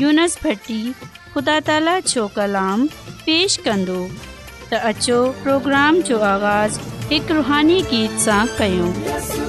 [0.00, 0.78] यूनस भट्टी
[1.34, 2.86] ख़ुदा ताला जो कलाम
[3.24, 3.96] पेश कंदो
[4.70, 6.78] त अचो प्रोग्राम जो आगाज,
[7.18, 9.40] एक रुहानी गीत सां कयो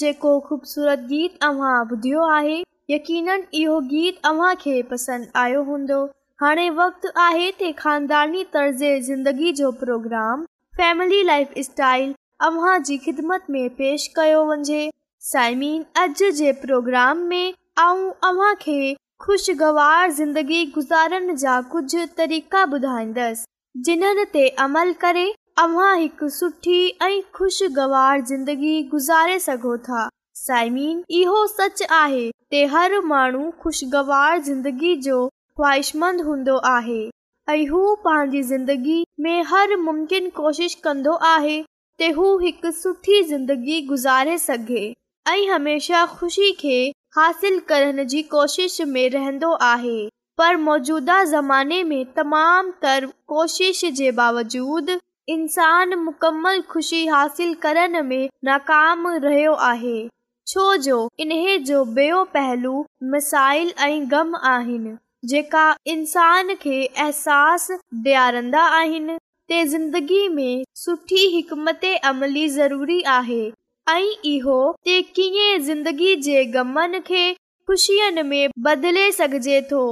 [0.00, 2.54] जेको ख़ूबसूरत गीत अव्हां ॿुधियो आहे
[2.90, 5.96] यकीन इहो गीत अव्हांखे पसंदि आयो हूंदो
[6.42, 7.10] हाणे वक़्तु
[12.56, 12.94] आहे
[13.80, 14.78] पेश कयो वञे
[15.32, 15.82] साइमीन
[17.32, 17.44] में
[17.82, 23.46] ऐंशगवार ज़िंदगी गुज़ारण जा कुझु तरीक़ा ॿुधाईंदसि
[23.90, 25.26] जिन्हनि ते अमल करे
[25.60, 32.98] अव्हां हिकु सुठी ऐं ख़ुशगवार ज़िंदगी गुज़ारे सघो था साइमीन इहो सच आहे त हर
[33.08, 37.00] माण्हू ख़ुशगवार ज़िंदगी जो ख़्वाहिशमंद हूंदो आहे
[37.54, 41.60] ऐं हू पंहिंजी ज़िंदगी में हर मुमकिन कोशिश कंदो आहे
[42.00, 44.84] त हू हिकु सुठी ज़िंदगी गुज़ारे सघे
[45.34, 46.76] ऐं हमेशह ख़ुशी खे
[47.18, 49.98] हासिल करण जी कोशिश में रहंदो आहे
[50.38, 58.28] पर मौजूदा ज़माने में तमामु तर कोशिश जे बावजूदि इंसान मुकमल ख़ुशी हासिल करण में
[58.44, 59.98] नाकाम रहियो आहे
[60.48, 64.94] छो जो इन्हे जो ॿियो पहलू मिसाइल ऐं ग़म आहिनि
[65.28, 67.68] जेका इंसान खे अहसास
[68.02, 69.16] डि॒यारींदा आहिनि
[69.48, 73.42] ते ज़िंदगी में सुठी हिकमत अमली ज़रूरी आहे
[73.94, 74.00] ऐं
[74.32, 77.32] इहो कीअं ज़िंदगी जे ग़मनि खे
[77.68, 79.84] ख़ुशियुनि में बदिले सघजे थो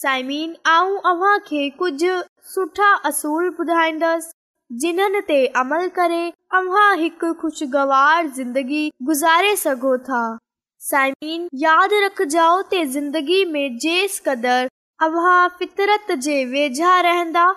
[0.00, 0.56] साइमीन
[1.78, 2.20] कुझु
[2.54, 4.32] सुठा असूल ॿुधाईंदसि
[4.80, 6.20] जिन्हनि ते अमल करे
[6.56, 10.18] अव्हां हिकु ख़ुशगवार ज़िंदगी गुज़ारे सघो था
[10.88, 17.48] साइन यादि रखजाओ ते ज़िंदगी में जेसि क़दुरु फितरत जे वेझा रहंदा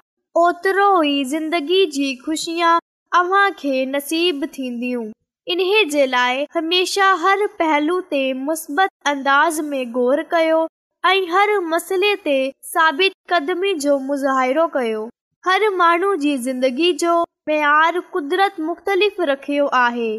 [0.45, 2.77] ओतिरो ई ज़िंदगी जी ख़ुशियां
[3.19, 5.05] अव्हां खे नसीब थींदियूं
[5.51, 10.67] इन्हे जे लाइ हमेशह हर पहलू ते मुस्बत अंदाज़ में ग़ौर कयो
[11.09, 12.41] ऐं हर मसइले ते
[12.73, 15.09] साबित क़दमी जो मुज़िरो कयो
[15.47, 17.11] हर माण्हू जी ज़िंदगी जो
[17.47, 20.11] मयारु कुदरत मुफ़ रखियो आहे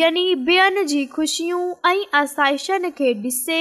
[0.00, 3.56] यानी ॿियनि जी ख़ुशियूं ऐं आसाइशनि खे ॾिसे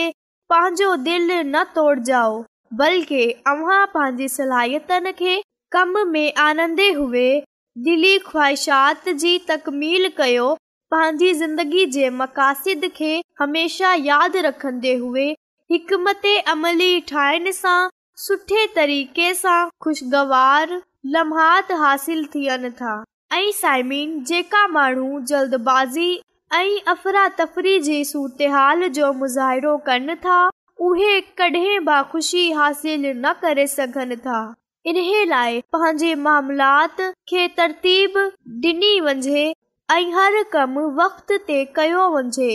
[0.50, 2.34] पंहिंजो दिलि न तोड़ाओ
[2.82, 7.32] बल्कि पंहिंजी सलाहियते हुए
[7.88, 10.50] दिली ख़्वाहिशात जी तकमील कयो
[10.92, 13.10] पंहिंजी ज़िंदगी जे मक़ासिद खे
[13.40, 15.26] हमेशा यादि रखंदे हुई
[15.72, 15.90] हिक
[16.54, 17.82] अमली ठाहिण सां
[18.28, 20.68] सुठे तरीक़े सां ख़ुशगवार
[21.06, 23.04] لمحات हासिल थियनि था
[23.34, 26.14] ऐं साइमिन जेका माण्हू जल्दबाज़ी
[26.54, 30.40] ऐं अफरा तफरी जी सूरत صورتحال जो मुज़ाहिरो कनि था
[30.88, 34.40] उहे कॾहिं बि ख़ुशी हासिल न करे सघनि था
[34.86, 37.00] इन्हीअ लाइ पंहिंजे मामलात
[37.30, 38.18] खे तरतीब
[38.64, 39.48] डि॒नी वञे
[39.92, 40.58] ऐं हर وقت
[41.00, 42.50] वक़्त ते कयो वञिजे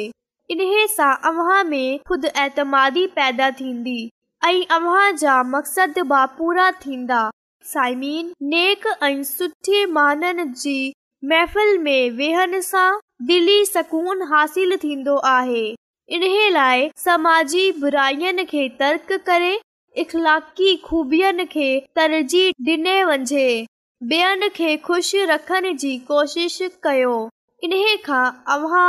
[0.51, 3.99] इन्हे सां अव्हां में ख़ुदि ऐतमादी पैदा थींदी
[4.45, 7.23] ऐं अमा जा मक़्सद बि पूरा थींदा
[7.73, 8.33] साइमीन
[13.27, 15.65] दिली सुकून हासिल थींदो आहे
[16.17, 16.23] इन
[16.53, 19.57] लाइ समाजीनि खे तर्क करे
[20.01, 23.49] इख़लाक़ी खूबियुनि खे तरजीह डि॒ने वञे
[24.11, 27.15] ॿियनि खे खु़शि रखण जी कोशिश कयो
[27.63, 27.73] इन
[28.07, 28.89] खां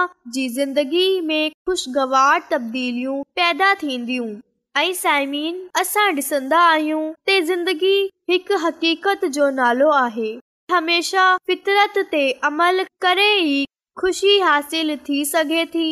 [0.55, 4.33] ज़िंदगी में ख़ुशगवार तब्दीलियूं पैदा थींदियूं
[4.77, 7.97] ऐं साइमीन असां ॾिसंदा आहियूं त ज़िंदगी
[8.31, 10.31] हिकु हक़ीक़त जो नालो आहे
[10.71, 12.19] हमेशह फितरत ते
[12.49, 13.53] अमल करे ई
[14.01, 15.85] ख़ुशी हासिलु थी सघे थी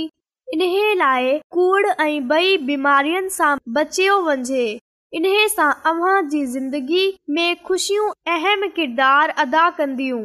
[0.55, 0.63] इन
[1.03, 4.65] लाइ कूड़ ऐं बई बीमारियुनि सां बचियो वञे
[5.19, 5.25] इन
[5.55, 7.05] सां अव्हां जी ज़िंदगी
[7.37, 10.21] में ख़ुशियूं अहम किरदारु अदा कंदियूं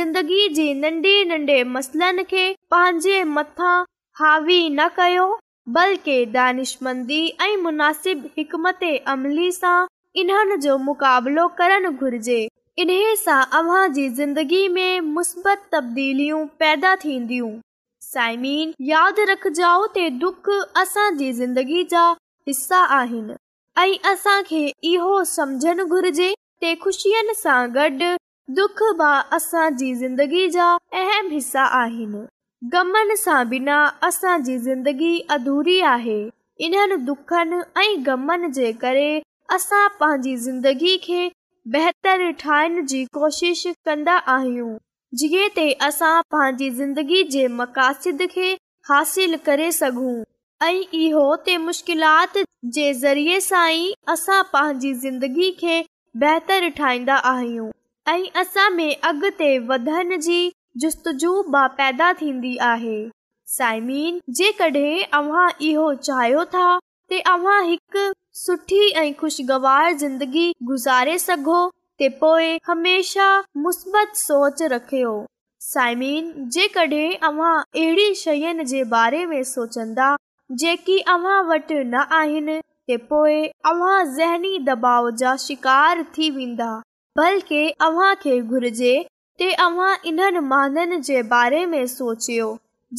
[0.00, 3.76] ज़िंदगी जे नंढे नंढे मसइलनि खे पंहिंजे मथां
[4.22, 5.28] हावी न कयो
[5.74, 8.80] बल्कि दानिश मंदी ऐं मुनासिबु हिकमत
[9.12, 9.74] अमली सां
[10.20, 12.38] इन्हनि जो मुक़ाबिलो करणु घुर्जे
[12.84, 12.90] इन
[13.20, 13.62] सां
[15.16, 17.50] मुस्बत तब्दीलियूं पैदा थींदियूं
[18.08, 20.50] साइमीन यादि रखजाओ त दुख
[20.82, 22.04] असांजी ज़िंदगी जा
[22.50, 23.36] हिसा आहिनि
[23.84, 26.32] ऐं असांखे इहो सम्झणु घुर्जे
[26.64, 28.12] ते ख़ुशियुनि सां गॾु
[28.60, 30.68] दुख बि असांजी ज़िंदगी जा
[31.04, 32.26] अहम हिस्सा आहिनि
[32.72, 33.74] गमन सां बिना
[34.06, 36.18] असांजी ज़िंदगी अधूरी आहे
[36.64, 39.20] इन्हनि दुखनि ऐं गमन जे करे
[39.54, 41.28] असां पंहिंजी ज़िंदगी खे
[41.72, 44.76] बहितर ठाहिण जी कोशिश कंदा आहियूं
[45.18, 48.52] जीअं ते असां पंहिंजी ज़िंदगी जे मक़ासिद खे
[48.88, 50.14] हासिल करे सघूं
[50.66, 52.38] ऐं इहो ते मुश्किलात
[52.78, 55.82] जे ज़रिए सां ई असां पंहिंजी ज़िंदगी खे
[56.26, 57.70] बहितर ठाहींदा आहियूं
[58.14, 62.98] ऐं असां में अॻिते वधण जी जुस्तुजूब पैदा थींदी आहे
[63.56, 66.68] साइमीन जेकॾहिं अव्हां इहो चाहियो था
[67.12, 68.02] तव्हां हिकु
[68.40, 71.58] सुठी ऐं ख़ुशगवार जिंदगी गुज़ारे सघो
[71.98, 75.10] ते पोए हमेशह मुस्बत सोच रखियो
[75.72, 80.16] साइमीन जेकॾहिं अव्हां अहिड़ी शयुनि जे बारे में सोचंदा
[80.62, 82.60] जेकी अव्हां वटि न आहिनि
[82.90, 86.72] त पोइ अव्हां ज़हनी दबाव जा शिकार थी वेंदा
[87.18, 88.94] बल्कि अव्हांखे घुर्जे
[89.40, 92.46] ते अव्हां इन्हनि माननि जे बारे में सोचियो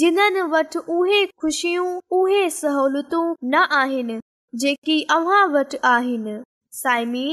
[0.02, 4.14] जिन्हनि वटि उहे ख़ुशियूं उहे सहूलियतूं न आहिनि
[4.64, 7.28] जेकी अव्हां वटि आहिनि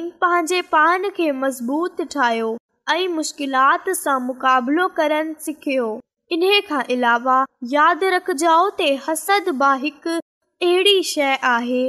[1.44, 2.50] मज़बूत ठाहियो
[2.94, 5.86] ऐं मुश्किलात सां मुकाबलो करण सिखियो
[6.36, 7.38] इन खां अलावा
[7.72, 10.14] यादि रखजो ते हसद मां हिकु
[10.66, 11.82] अहिड़ी शइ आहे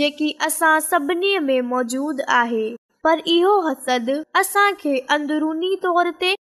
[0.00, 2.64] जेकी असां सभिनी में मौजूद आहे
[3.04, 4.06] पर इहो हसद
[4.44, 6.30] असांखे अंदरुनी तौर ते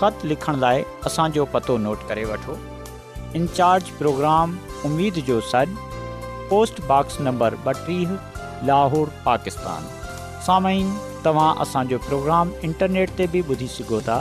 [0.00, 2.54] ख़त लिखण लाइ असांजो पतो नोट करे वठो
[3.40, 4.48] इनचार्ज प्रोग्राम
[4.84, 5.70] उमेद जो सॾु
[6.50, 8.08] पोस्टबॉक्स नंबर ॿटीह
[8.70, 9.82] लाहौर पाकिस्तान
[10.46, 10.88] साम्हूं
[11.24, 14.18] तव्हां असांजो प्रोग्राम इंटरनेट ते बि ॿुधी सघो था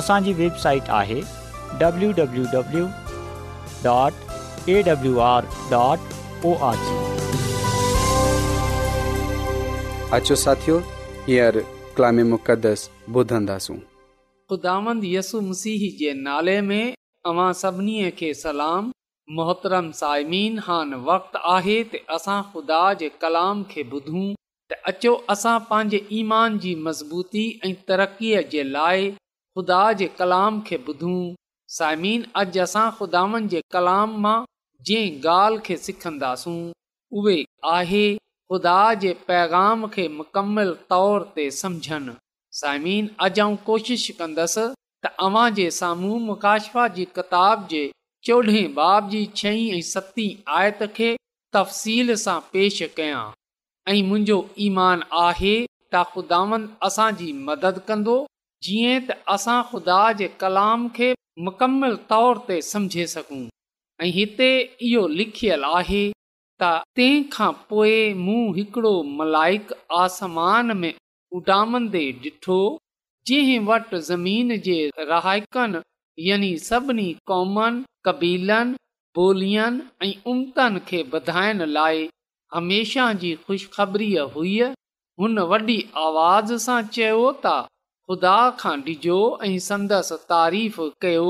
[0.00, 1.20] असांजी वेबसाइट आहे
[1.80, 2.84] डब्लू डब्ल्यू डब्ल्यू
[11.96, 12.36] कलामी मु
[13.18, 13.78] ॿुधंदासूं
[14.50, 16.92] ख़ुदांद यसु मसीह जे नाले में
[17.30, 18.90] अवां सभिनी खे सलाम
[19.38, 24.22] मोहतरम साइमीन हान वक़्तु आहे त असां ख़ुदा जे कलाम खे ॿुधूं
[24.70, 30.78] त अचो असां पंहिंजे ईमान जी मज़बूती ऐं तरक़ीअ जे लाइ ख़ुदा जे कलाम खे
[30.88, 31.18] ॿुधूं
[31.80, 34.36] साइमीन अॼु असां ख़ुदांद जे कलाम मां
[34.92, 36.56] जंहिं ॻाल्हि खे सिखंदासूं
[37.20, 37.36] उहे
[37.76, 42.16] आहे ख़ुदा जे पैगाम खे मुकमल तौर ते समुझनि
[42.60, 44.62] साईमीन अॼु आऊं कोशिशि कंदसि
[45.04, 47.82] त अव्हां जे साम्हूं मुकाशफ़ा जी किताब जे
[48.28, 51.10] चोॾहें बाब जी छहीं ऐं सतीं आयत खे
[51.56, 53.22] तफ़सील सां पेश कयां
[53.92, 54.38] ऐं मुंहिंजो
[54.68, 55.54] ईमान आहे
[55.92, 58.16] त ख़ुदावंद असांजी मदद कंदो
[58.68, 61.10] जीअं त असां ख़ुदा जे कलाम खे
[61.50, 63.42] मुकमल तौर ते समुझे सघूं
[64.06, 64.50] ऐं हिते
[64.90, 67.96] इहो लिखियलु आहे त तंहिं खां पोइ
[68.26, 70.94] मूं हिकिड़ो मलाइक आसमान में
[71.36, 72.58] उॾामंदे ॾिठो
[73.28, 74.76] जंहिं वटि ज़मीन जे
[75.10, 75.80] रहाइकनि
[76.28, 78.76] यानी सभिनी कॉमनि कबीलनि
[79.24, 82.08] ॿोलियुनि ऐं उमतनि खे वधाइण लाइ
[82.54, 84.60] हमेशह जी ख़ुशिखबरी हुई
[85.20, 87.54] हुन वॾी आवाज़ सां चयो त
[88.10, 89.18] ख़ुदा खां ॾिजो
[89.48, 91.28] ऐं संदसि तारीफ़ कयो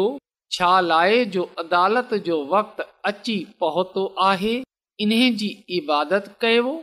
[0.57, 4.55] छा लाइ जो अदालत जो वक़्तु अची पहुतो आहे
[5.07, 5.49] इन जी
[5.81, 6.75] इबादत कयो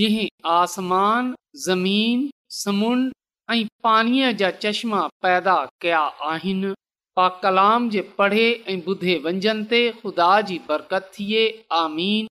[0.00, 1.32] जंहिं आसमान
[1.66, 3.10] ज़मीन समुंड
[3.50, 6.00] ऐं पाणीअ जा चश्मा पैदा कया
[6.32, 6.72] आहिनि
[7.16, 11.40] पा कलाम जे पढ़े ऐं ॿुधे वंझंदि ते खुदा जी बरकत थिए
[11.82, 12.26] आमीन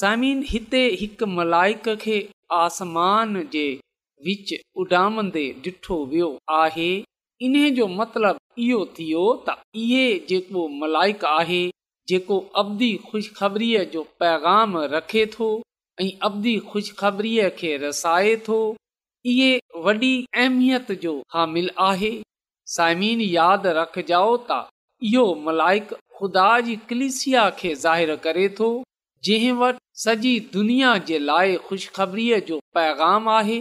[0.00, 2.18] समीन हिते हिकु मलाइक खे
[2.60, 3.64] आसमान जे
[4.26, 6.28] विच उॾामंदे ॾिठो वियो
[6.60, 6.92] आहे
[7.46, 9.56] इन जो मतिलबु इहो थियो त
[9.86, 11.62] इहे जेको मलाइक आहे
[12.08, 15.48] जेको अवधि ख़ुशख़बरीअ जो पैगाम रखे थो
[16.00, 18.58] ऐं अवधी खुशखबरीअ खे रसाए थो
[19.32, 20.08] इहा वॾी
[20.40, 22.10] अहमियत जो हामिल आहे
[22.76, 24.58] साइमिन यादि रखजाओ त
[25.10, 28.68] इहो मलाइक ख़ुदा जी कलिसिया खे ज़ाहिरु करे थो
[29.28, 33.56] जंहिं वटि सॼी दुनिया जे लाइ खु़शख़बरीअ जो पैगाम आहे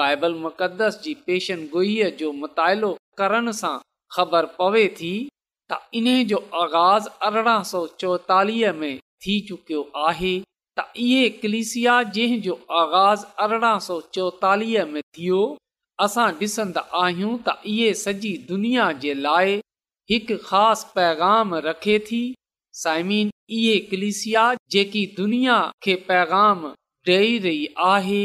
[0.00, 1.92] बाइबल मुक़द्दस जी पेशनगुइ
[2.22, 2.92] जो मुतालो
[3.22, 3.74] करण सां
[4.16, 5.14] ख़बर पवे थी
[5.72, 10.34] त इन जो आगाज़ अरिड़हं सौ चोएतालीह में थी चुकियो आहे
[10.78, 12.02] त इहे क्लिसिया
[12.44, 12.52] जो
[12.82, 15.40] आगाज़ अरिड़हं सौ चोएतालीह में थियो
[16.04, 19.52] असां ॾिसंदा आहियूं त इहे सॼी दुनिया जे लाइ
[20.12, 22.20] हिकु ख़ासि पैगाम रखे थी
[22.84, 24.44] साइमिन इहे कलिसिया
[24.76, 26.64] जेकी दुनिया खे पैगाम
[27.10, 28.22] ॾेई रही आहे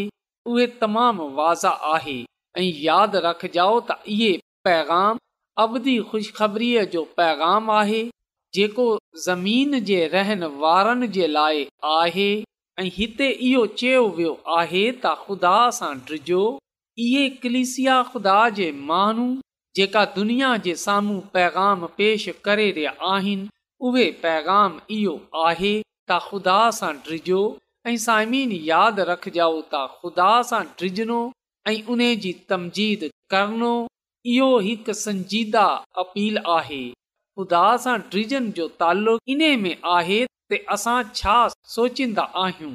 [0.54, 2.18] उहे तमामु वाज़ा आहे
[2.62, 4.32] ऐं यादि रखजाओ त इहे
[4.70, 5.20] पैगाम
[5.68, 8.02] अवधी खुशख़बरीअ जो पैगाम आहे
[8.58, 8.84] जेको
[9.24, 12.30] ज़मीन जे रहनि वारनि जे लाइ आहे
[12.82, 16.40] ऐं हिते इहो चयो वियो आहे त ख़ुदा सां डिजो
[17.06, 19.28] इहे कलिसिया ख़ुदा जे माण्हू
[19.80, 23.46] जेका दुनिया जे साम्हूं पैगाम पेश करे रहिया आहिनि
[23.90, 25.14] उहे पैगाम इहो
[25.46, 27.42] आहे त ख़ुदा सां डिजो
[27.92, 31.20] ऐं साइमीन यादि रखजो त ख़ुदा सां डिॼणो
[31.70, 32.08] ऐं उन
[32.54, 33.74] तमजीद करणो
[34.36, 35.68] इहो हिकु संजीदा
[36.06, 36.86] अपील आहे
[37.40, 40.16] ख़ुदा सां ड्रिजन जो तालो इन में आहे
[40.52, 41.34] त असां छा
[41.74, 42.72] सोचींदा आहियूं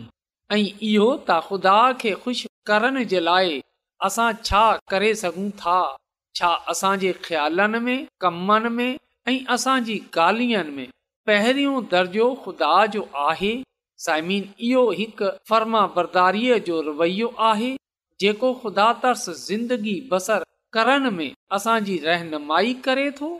[0.57, 3.57] ऐं इहो त ख़ुदा खे ख़ुशि करण जे लाइ
[4.11, 4.61] असां छा
[4.95, 5.77] करे सघूं था
[6.41, 10.87] छा असांजे ख़्यालनि में कमनि में ऐं असांजी ॻाल्हियुनि में
[11.31, 13.53] पहिरियों दर्जो ख़ुदा जो आहे
[14.07, 17.73] साइमिन इहो हिकु फर्मा बर्दारीअ जो रवैयो आहे
[18.25, 23.37] जेको ख़ुदा तर्स ज़िंदगी बसर करण में असांजी रहनुमाई करे थो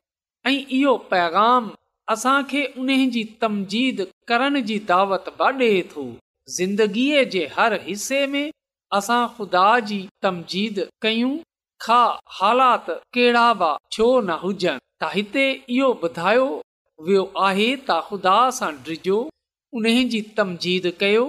[0.47, 1.69] ऐं इहो पैगाम
[2.13, 6.03] असांखे उन जी तमजीद करण जी दावत बि डे॒
[6.55, 8.49] ज़िंदगीअ जे हर हिसे में
[8.99, 11.37] असां ख़ुदा जी तमज़ीद कयूं
[11.89, 14.03] कहिड़ा बि
[14.43, 15.45] हुजनि त हिते
[15.77, 16.49] इहो ॿुधायो
[17.09, 19.19] वियो आहे त ख़ुदा सां डिजो
[19.81, 21.25] उन जी तमजीद कयो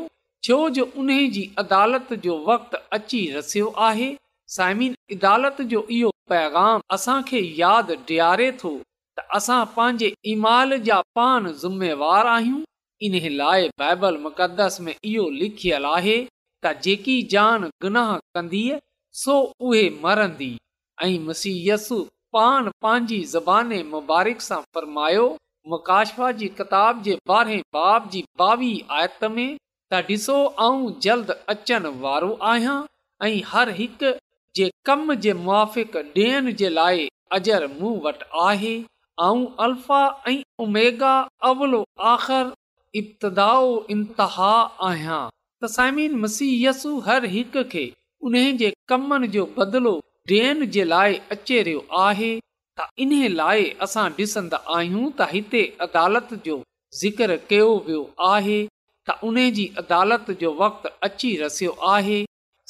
[0.48, 4.10] छो जो उन जी अदालत जो वक़्त अची रसियो आहे
[4.58, 8.74] साइमिन अदालत जो इहो पैगाम असांखे यादि ॾियारे थो
[9.18, 12.62] त असां पंहिंजे ईमाल जा पान ज़िमेवारु आहियूं
[13.08, 16.16] इन लाइ बाइबल मुक़द्दस में इहो लिखियलु आहे
[16.66, 18.62] त जेकी जान गुनाह कंदी
[19.24, 19.36] सो
[19.70, 20.50] उहे मरंदी
[21.10, 22.00] ऐं
[22.38, 25.26] पान पंहिंजी ज़बान मुबारक सां फरमायो
[25.74, 30.38] मुकाशा जी किताब जे ॿारहें बाब जी ॿावीह आयत में त ॾिसो
[30.68, 32.80] ऐं जल्द अचणु वारो आहियां
[33.28, 34.02] ऐं हर हिक
[34.58, 37.06] जे कम जे मुआफ़िक़ ॾियण जे लाइ
[37.40, 38.74] अजर मूं वटि आहे
[39.22, 40.42] ऐं अल्फा ऐं
[44.86, 47.84] आहियां साइमिन मसीयसू हर हिकु खे
[48.28, 49.94] उन जे कमन जो बदलो
[50.28, 52.32] डि॒युनि जे लाइ अचे रहियो आहे
[53.06, 56.60] इन्हे लाइ असां डि॒सन्दा आहियूं त हिते अदालत जो
[57.02, 58.60] ज़िक्र कयो वियो आहे
[59.10, 62.20] त उन जी अदालत जो वक़्तु अची रसियो आहे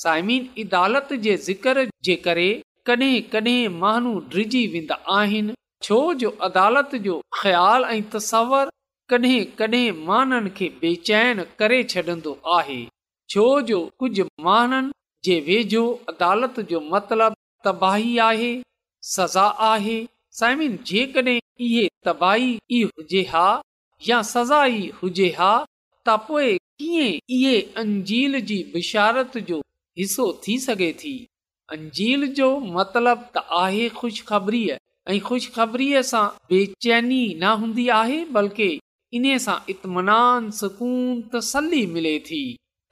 [0.03, 2.49] सायमिन जे ज़िक्र जे करे
[2.87, 5.53] कडहिं कडहिं माण्हू ड्रिजी वेंदा आहिनि
[5.83, 8.69] छो जो अदालत जो ख़्यालु ऐं तसवर
[9.13, 12.77] कॾहिं कॾहिं माननि खे बेचैन करे छॾंदो आहे
[13.33, 14.91] छो जो कुझु माननि
[15.25, 18.53] जे वेझो अदालत जो मतिलबु तबाही आहे
[19.15, 19.97] सज़ा आहे
[20.39, 23.47] साइमिन जेकॾहिं इहे तबाही ई हुजे हा
[24.09, 27.45] या सज़ा ई हुजे हा त पोइ कीअं इह
[27.83, 29.59] अंजील जी बिशारत जो
[29.99, 31.15] हिसो थी सघे थी
[31.77, 34.65] अंजील जो मतिलब त आहे ख़ुशबरी
[35.11, 38.67] ऐं ख़ुशख़बरीअ सां बेचैनी न हूंदी आहे बल्कि
[39.17, 42.37] इन सां इतमान सुकून तसली मिले थी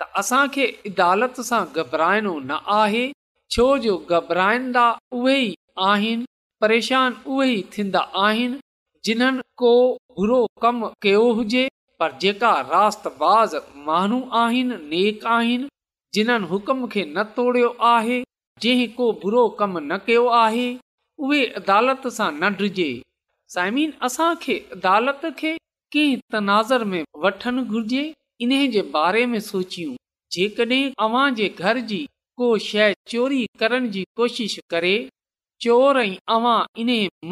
[0.02, 3.06] त असांखे इदालत सां घबराइणो न आहे
[3.56, 4.84] छो जो घबराईंदा
[5.19, 5.54] उहे ई
[5.91, 6.26] आहिनि
[6.65, 8.60] परेशान उहे ई थींदा आहिनि
[9.06, 9.71] जिन्हनि को
[10.19, 11.63] बुरो कमु कयो हुजे
[12.00, 12.52] पर जेका
[13.24, 13.56] बाज़
[13.88, 15.71] माण्हू आहिनि नेक आहिनि
[16.17, 18.24] जिन्हनि हुकम खे न तोड़ियो आहे
[18.65, 20.69] जंहिं को बुरो कमु न कयो आहे
[21.25, 22.86] उहेदालत सां नंढे
[23.55, 25.51] साइमिन अदालत खे
[29.51, 29.93] सोचियूं
[30.36, 30.86] जेकॾहिं
[33.13, 34.95] चोरी करण जी कोशिश करे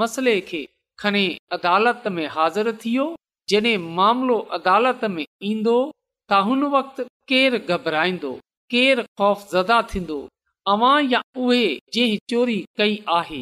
[0.03, 0.61] मसले खे
[1.03, 1.25] खणी
[1.59, 3.05] अदालत में हाज़िर थियो
[4.01, 5.77] मामिलो अदालत में ईंदो
[6.31, 6.99] त हुन वक़्त
[7.33, 8.33] केरु घबराईंदो
[8.75, 9.47] केरु ख़ौफ़
[11.95, 13.41] जंहिं चोरी कई आहे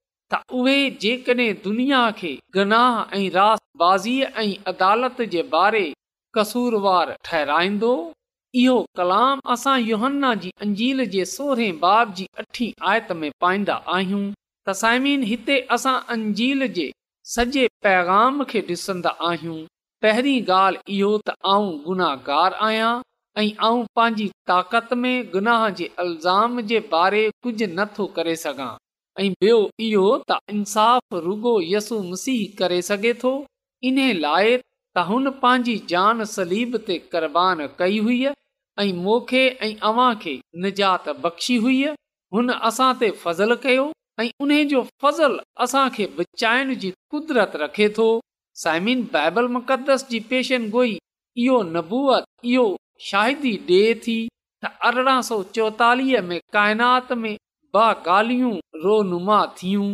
[0.33, 5.81] त उहे जेकॾहिं दुनिया खे गनाह ऐं राबाज़ीअ ऐं अदालत जे बारे
[6.37, 7.89] कसूरवार ठहराईंदो
[8.61, 14.23] इहो कलाम असांहन्ना जी अंजील जे सोरहें बाब जी अठी आयत में पाईंदा आहियूं
[14.69, 16.87] तसाइमीन हिते असां अंजील जे
[17.33, 19.57] सॼे पैगाम खे डि॒सन्दा आहियूं
[20.05, 22.91] पहिरीं ॻाल्हि इहो त आऊं गुनाहगार आहियां
[23.43, 28.71] ऐं आऊं पंहिंजी ताक़त में गुनाह जे अल्ज़ाम जे बारे कुझु नथो करे सघां
[29.19, 33.33] इंसाफ़ रुगो यस मसीह करे सघे थो
[33.89, 34.55] इन लाइ
[34.97, 38.25] त हुन पंहिंजी जान सलीब ते क़ुर्बान कई हुई
[38.85, 39.43] ऐं मोके
[40.65, 41.79] निजात बख़्शी हुई
[42.35, 43.87] हुन असां ते फज़ल कयो
[44.23, 48.05] ऐं उन जो फज़ल असां खे बचाइण जी कुदरत रखे थो
[48.63, 50.93] साइमिन बाइबल मुक़दस जी पेशन गोई
[51.45, 52.65] इहो नबूअत इहो
[53.09, 54.17] शाहिदी डे थी
[54.63, 57.33] त अरड़हां सौ चोएतालीह में काइनात में
[57.77, 58.53] ॿालियूं
[58.83, 59.85] रोनुमा थियूं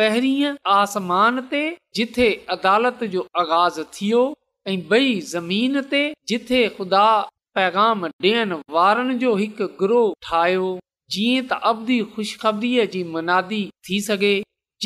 [0.00, 1.62] पहिरीं आसमान ते
[1.98, 4.20] जिथे अदालत जो आगाज़ थियो
[4.72, 7.08] ऐं बई ज़मीन ते जिथे ख़ुदा
[7.58, 10.68] पैगाम ॾियण वारनि जो हिकु ग्रोह ठाहियो
[11.16, 14.32] जीअं त अवधी खु़शख़बरीअ जी मुनादी थी सघे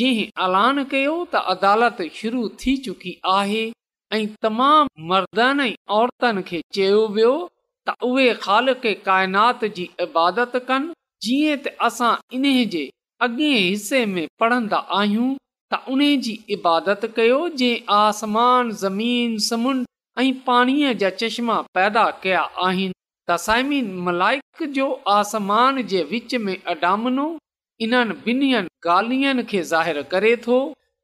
[0.01, 3.61] जंहिं ऐलान कयो त अदालत शुरू थी चुकी आहे
[4.19, 7.33] ऐं तमामु मर्दनि ऐं औरतनि खे चयो वियो
[7.89, 10.93] त उहे ख़ालक काइनात जी इबादत कनि
[11.25, 12.81] जीअं त असां इन जे
[13.25, 15.29] अॻे हिसे में पढ़ंदा आहियूं
[15.73, 19.85] त उन जी इबादत कयो जे आसमान ज़मीन समुंड
[20.23, 22.97] ऐं पाणीअ जा चश्मा पैदा कया आहिनि
[25.17, 27.27] आसमान जे विच में अडामनो
[27.87, 30.55] इन्हनि ॿिन्हिनि ॻाल्हियुनि खे ज़ाहिरु करे थो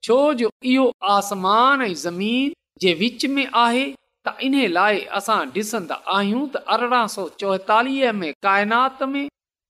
[0.07, 2.51] छो जो इहो आसमान ऐं ज़मीन
[2.85, 3.85] जे विच में आहे
[4.27, 9.25] त इन्हे लाइ असां ॾिसंदा आहियूं त अरिड़हं सौ चोएतालीह में काइनात में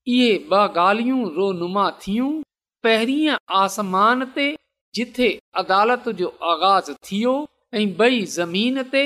[0.08, 2.30] इहे ॿ ॻाल्हियूं रोनुमा थियूं
[2.82, 4.44] पहिरीं आसमान ते
[4.98, 5.28] जिथे
[5.62, 7.32] अदालत जो आगाज़ थियो
[7.80, 9.02] ऐं बई ज़मीन ते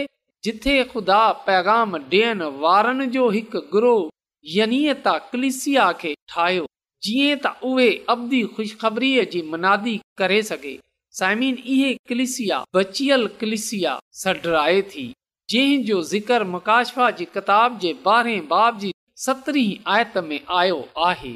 [0.48, 4.10] जिथे ख़ुदा पैगाम ॾियण वारनि जो हिकु ग्रोह
[4.56, 4.94] य
[5.32, 6.66] क्लिसिया खे ठाहियो
[7.06, 10.76] जीअं त उहे अवदी खु़शख़बरी जी मनादी करे सघे
[11.22, 15.08] साइमिन इहे कलिसिया बचियल कलिसिया सडराए थी
[15.54, 21.32] जंहिं जो ज़िकर मुकाशफा जी किताब जे बाब बावजूदु सतरहीं आयत में आयो आहे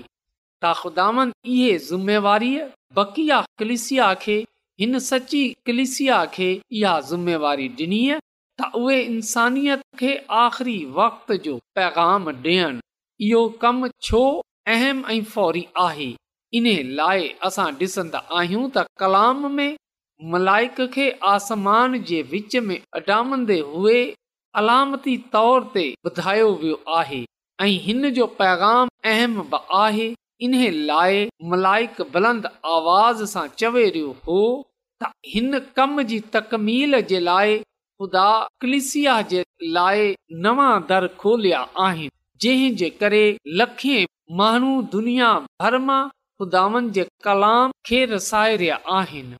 [0.62, 2.60] ताखदामन इहे ज़िमेवारीअ
[2.96, 4.36] बकिया कलिसिया खे
[4.80, 6.46] हिन सची कलिसिया खे
[6.80, 8.00] इहा ज़िमेवारी ॾिनी
[8.60, 12.80] त उहे इंसानियत खे आख़िरी वक़्त जो पैगाम ॾियनि
[13.28, 14.22] इहो कमु छो
[14.76, 16.08] अहम ऐं फौरी आहे
[16.58, 16.68] इन
[17.02, 19.70] लाइ असां ॾिसंदा आहियूं त कलाम में
[20.36, 23.60] मलाइक खे आसमान जे विच में अॾामंदे
[24.64, 27.22] अलामती तौर ते ॿुधायो वियो आहे
[27.62, 30.08] ऐं हिन जो पैगाम अहम बि आहे
[30.44, 30.54] इन
[30.86, 33.86] लाइ मलाइक बुलंद आवाज़ सां चवे
[34.26, 34.40] हो
[35.34, 35.54] हिन
[39.74, 40.14] लाइ
[40.46, 42.10] नवां दर खोलिया आहिनि
[42.42, 43.22] जंहिंजे करे
[43.60, 43.94] लखे
[44.40, 46.02] माण्हू दुनिया भर मां
[46.38, 49.36] ख़ुदानि जे कलाम खे रसाए रहिया आहिनि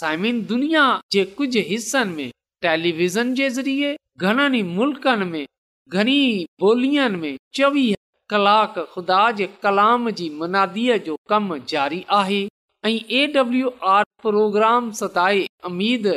[0.00, 2.30] साइमिन दुनिया जे कुझु हिसनि में
[2.62, 5.46] टेलीविज़न जे ज़रिए घणनि ई मुल्कनि में
[5.92, 6.20] घणी
[6.62, 7.94] ॿोलियुनि में चोवीह
[8.30, 12.40] कलाक ख़ुदा जे कलाम जी मनादीअ जो कमु जारी आहे
[12.88, 16.08] ऐं एडब्लू आर प्रोग्राम सताए अमीद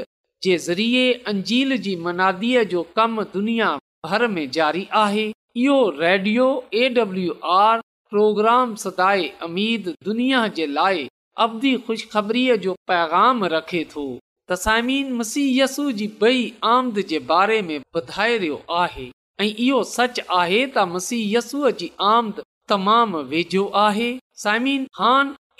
[0.48, 3.70] जे ज़रिए अंजील जी मनादीअ जो कमु दुनिया
[4.10, 5.26] भर में जारी आहे
[5.64, 7.80] इहो रेडियो ए एडब्लू आर
[8.14, 11.04] प्रोग्राम सताए अमीद दुनिया जे लाइ
[11.48, 14.06] अवदी ख़ुशख़बरीअ जो पैगाम रखे थो
[14.54, 19.10] तसामीन मसीयसु जी ॿई आमद जे बारे में ॿुधाए रहियो आहे
[19.42, 22.40] ऐं इहो सच आहे त मसीह यस्सूअ जी आमद
[22.72, 24.10] तमाम वेझो आहे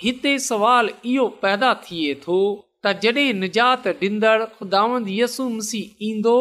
[0.04, 2.36] हिते सवाल इहो पैदा थिए थो
[2.84, 4.82] त जॾहिं निजात ॾींदड़ ख़ुदा
[5.20, 5.44] यसी
[6.10, 6.32] ईंदो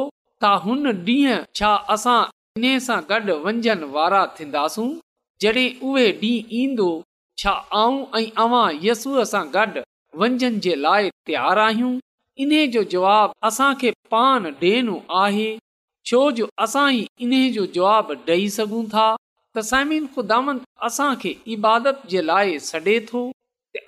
[0.41, 2.19] त हुन ॾींहुं छा असां
[2.59, 4.87] इन सां गॾु वंजनि वारा थींदासूं
[5.45, 6.87] जडे॒ उहे डींहं ईंदो
[7.43, 10.53] छा आऊं ऐं अवां यसूअ सां गॾु
[10.87, 11.11] लाइ
[11.47, 11.93] आहियूं
[12.45, 13.71] इन्हे जो जवाब असां
[14.15, 15.49] पान डि॒यणो आहे
[16.09, 19.05] छो जो असां ई इन्हे जो जवाबु ॾेई सघूं था
[19.55, 20.37] त समीन ख़ुदा
[20.87, 21.09] असां
[21.55, 23.21] इबादत जे लाइ छॾे थो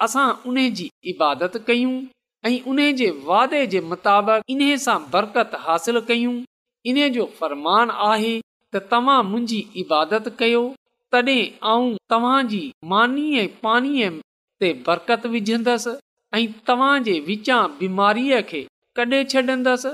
[0.05, 1.95] असां उन जी इबादत कयूं
[2.71, 4.75] उन जे वादे जे मुताबिक़ इन्हे
[5.13, 6.35] बरकत हासिल कयूं
[6.91, 8.33] इन्हे जो फ़रमान आहे
[8.75, 10.61] त तव्हां मुंहिंजी इबादत कयो
[11.11, 11.41] तॾहिं
[11.73, 13.25] आऊं तव्हांजी मानी
[13.63, 14.09] पाणीअ
[14.61, 15.93] ते बरकत विझंदसि
[16.39, 18.61] ऐं तव्हां जे विचां बीमारीअ खे
[18.97, 19.91] कढे छॾंदसि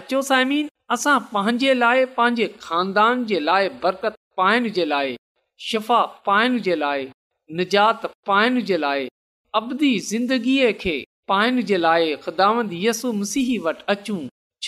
[0.00, 5.10] अचो साइमीन असां पंहिंजे लाइ पंहिंजे खानदान जे लाइ बरकत पाइण जे लाइ
[5.68, 7.02] शिफ़ा पाइण जे लाइ
[7.58, 9.04] निजात पाइण जे लाइ
[9.60, 10.94] अबदी ज़िंदगीअ खे
[11.32, 14.18] पाइण जे लाइ ख़ुदामंद यसु मसीह वटि अचूं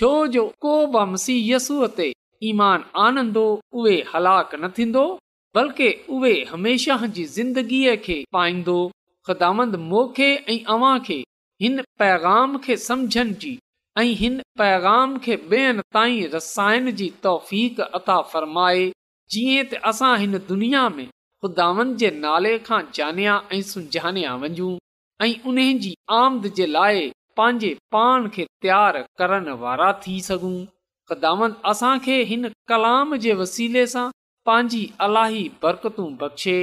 [0.00, 2.10] छो जो को बि मसीह यसूअ ते
[2.50, 3.46] ईमान आनंदो
[3.78, 5.06] उहे हलाक न थींदो
[5.58, 8.76] बल्कि उहे हमेशह जी ज़िंदगीअ खे पाईंदो
[9.30, 11.18] ख़ुदामंद मोखे ऐं अव्हां खे
[11.66, 13.58] हिन पैगाम खे समझण जी
[13.98, 17.52] ऐं हिन पैगाम खे ॿियनि ताईं रसायन जी तौफ़
[17.96, 18.80] अता फ़रमाए
[19.34, 21.04] जीअं त असां हिन दुनिया में
[21.42, 24.70] ख़ुदान जे नाले खां जानिया ऐं सुञान्या वञू
[25.26, 27.04] ऐं उन्हनि जी आमद जे लाइ
[27.40, 30.54] पंहिंजे पान खे तयारु करण वारा थी सघूं
[31.12, 34.06] ख़ुदावन असांखे हिन कलाम जे वसीले सां
[34.50, 36.58] पंहिंजी अलाही बरकतूं बख़्शे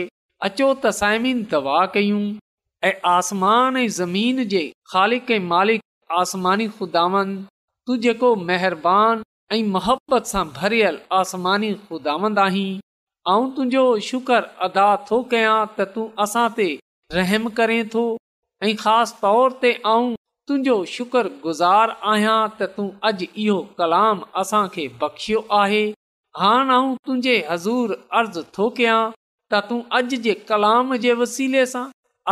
[0.49, 2.23] अचो त साइमीन दवा कयूं
[2.89, 4.63] ऐं आसमान ऐं ज़मीन जे
[4.93, 5.87] ख़ालिक ऐं मालिक
[6.19, 7.35] आसमानी खुदावन
[7.87, 9.23] तूं जेको महिरबानी
[9.57, 12.71] ऐं मोहबत सां भरियल आसमानी ख़ुदावंद आहीं
[13.29, 16.65] तुंहिंजो शुक्र अदा थो कयां त तूं असां ते
[17.17, 18.03] रहम करे थो
[18.63, 20.01] ऐं ख़ासि तौर ते आं
[20.51, 25.83] तुंहिंजो शुकुर गुज़ार आहियां त तूं अॼु इहो कलाम असांखे बख़्शियो आहे
[26.43, 31.85] हान आऊं तुंहिंजे हज़ूर अर्ज़ु थो कयां त तूं अॼु जे कलाम जे वसीले सां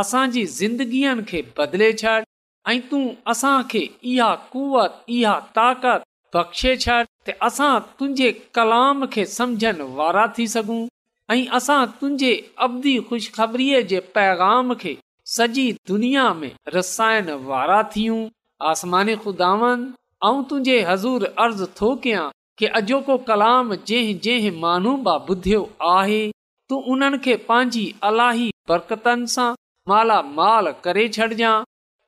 [0.05, 2.19] असांजी ज़िंदगीअ खे बदिले छॾ
[2.69, 3.01] ऐं तूं
[3.31, 3.79] असांखे
[4.11, 6.01] इहा कुवत इहा ताक़त
[6.35, 10.81] बख़्शे छॾ त असां तुंहिंजे कलाम खे समुझनि वारा थी सघूं
[11.33, 12.31] ऐं असां तुंहिंजे
[12.65, 14.93] अबदी ख़ुशख़बरीअ जे पैगाम खे
[15.35, 18.21] सॼी दुनिया में रसाइण वारा थियूं
[18.73, 19.87] आसमानी खुदावन
[20.29, 22.27] ऐं तुंहिंजे हज़ूर अर्ज़ु थो कयां
[22.61, 25.63] कि अॼोको कलाम जंहिं जंहिं मानू मां ॿुधियो
[25.95, 26.21] आहे
[26.69, 31.63] तूं उन्हनि खे पंहिंजी अलाही बरकतनि सां करे छॾिजांइ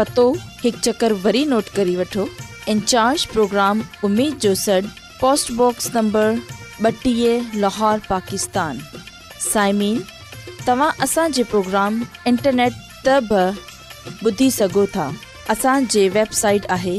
[0.00, 0.22] पतो
[0.64, 2.24] हिकु चकर वरी नोट करे वठो
[2.72, 4.80] इन्ज प्रोग्राम उमेद जो सॾु
[5.20, 6.38] पोस्टबॉक्स नंबर
[6.88, 8.78] ॿटीह लाहौर पाकिस्तान
[9.46, 9.98] साइमिन
[10.68, 11.98] तव्हां असांजे प्रोग्राम
[12.30, 13.52] इंटरनेट त
[14.30, 15.10] ॿुधी सघो था
[15.56, 16.98] असांजे वेबसाइट आहे